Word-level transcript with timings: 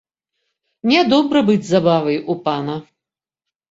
Нядобра 0.93 1.45
быць 1.51 1.61
забавай 1.71 2.17
у 2.31 2.41
пана. 2.51 2.83